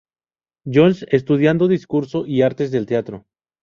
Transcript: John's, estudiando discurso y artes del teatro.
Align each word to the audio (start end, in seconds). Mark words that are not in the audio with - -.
John's, 0.65 1.05
estudiando 1.11 1.67
discurso 1.67 2.25
y 2.25 2.41
artes 2.41 2.71
del 2.71 2.87
teatro. 2.87 3.27